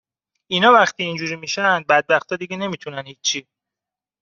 [0.47, 3.47] اینا وقتی اینجوری می شن، بدبختا دیگه نمی تونن هیچی